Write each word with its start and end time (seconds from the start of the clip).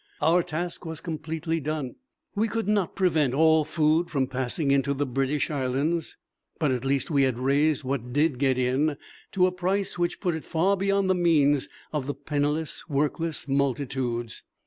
Our 0.19 0.41
task 0.41 0.83
was 0.83 0.99
completely 0.99 1.59
done. 1.59 1.93
We 2.33 2.47
could 2.47 2.67
not 2.67 2.95
prevent 2.95 3.35
all 3.35 3.63
food 3.63 4.09
from 4.09 4.25
passing 4.25 4.71
into 4.71 4.95
the 4.95 5.05
British 5.05 5.51
Islands, 5.51 6.17
but 6.57 6.71
at 6.71 6.83
least 6.83 7.11
we 7.11 7.21
had 7.21 7.37
raised 7.37 7.83
what 7.83 8.11
did 8.11 8.39
get 8.39 8.57
in 8.57 8.97
to 9.33 9.45
a 9.45 9.51
price 9.51 9.99
which 9.99 10.19
put 10.19 10.33
it 10.33 10.43
far 10.43 10.75
beyond 10.75 11.07
the 11.07 11.13
means 11.13 11.69
of 11.93 12.07
the 12.07 12.15
penniless, 12.15 12.89
workless 12.89 13.47
multitudes. 13.47 14.41